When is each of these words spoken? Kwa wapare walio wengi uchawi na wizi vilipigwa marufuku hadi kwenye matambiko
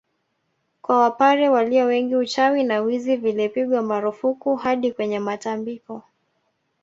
Kwa 0.81 0.99
wapare 0.99 1.49
walio 1.49 1.85
wengi 1.85 2.15
uchawi 2.15 2.63
na 2.63 2.81
wizi 2.81 3.15
vilipigwa 3.17 3.81
marufuku 3.81 4.55
hadi 4.55 4.91
kwenye 4.91 5.19
matambiko 5.19 6.03